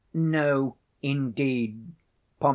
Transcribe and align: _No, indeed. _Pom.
_No, 0.19 0.77
indeed. 1.03 1.93
_Pom. 2.41 2.49